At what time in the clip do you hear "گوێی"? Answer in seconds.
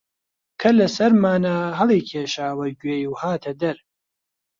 2.81-3.07